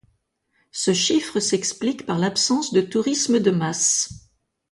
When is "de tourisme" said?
2.73-3.39